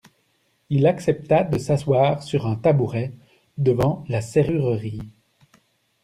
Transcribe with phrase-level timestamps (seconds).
[0.71, 3.13] Il accepta de s'asseoir sur un tabouret,
[3.59, 5.13] devant la serrurerie.